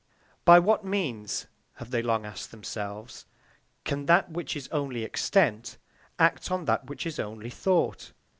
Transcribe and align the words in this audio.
By 0.45 0.57
what 0.57 0.83
means, 0.83 1.45
have 1.73 1.91
they 1.91 2.01
long 2.01 2.25
asked 2.25 2.49
themselves, 2.49 3.27
can 3.83 4.07
that 4.07 4.31
which 4.31 4.55
is 4.55 4.67
only 4.69 5.03
extent 5.03 5.77
act 6.17 6.49
on 6.49 6.65
that 6.65 6.87
which 6.87 7.05
is 7.05 7.19
only 7.19 7.51
thought? 7.51 8.11